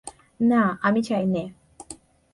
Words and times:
না, 0.39 0.61
আমি 0.81 1.01
চাই 1.01 1.25
নে। 1.25 1.43